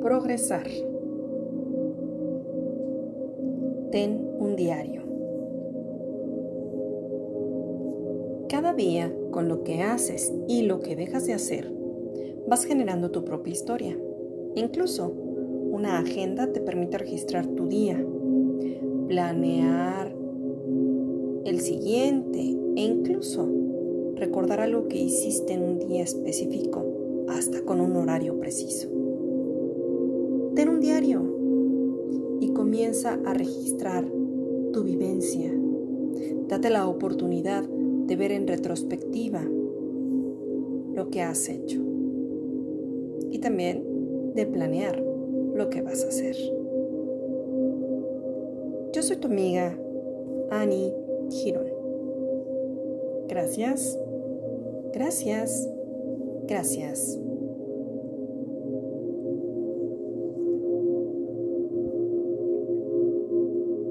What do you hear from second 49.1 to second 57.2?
tu amiga Annie Girón. Gracias, gracias, gracias.